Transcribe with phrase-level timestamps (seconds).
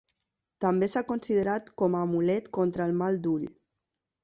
[0.63, 3.47] També s'ha considerat com a amulet contra el mal d'ull.